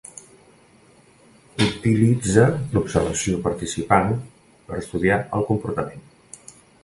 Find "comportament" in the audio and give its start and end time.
5.53-6.05